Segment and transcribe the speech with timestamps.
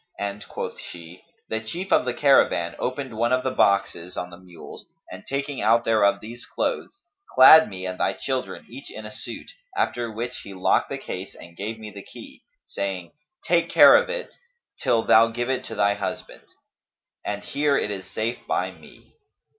[0.17, 4.37] and quoth she, "The chief of the caravan opened one of the boxes on the
[4.39, 7.03] mules and taking out thereof these clothes,
[7.35, 11.35] clad me and thy children each in a suit; after which he locked the case
[11.35, 13.11] and gave me the key, saying,
[13.45, 14.33] 'Take care of it,
[14.79, 16.47] till thou give it to thy husband.'
[17.23, 19.13] And here it is safe by me."